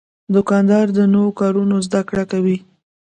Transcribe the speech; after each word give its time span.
دوکاندار 0.33 0.85
د 0.97 0.99
نوو 1.13 1.31
کارونو 1.39 1.75
زدهکړه 1.87 2.23
کوي. 2.31 2.57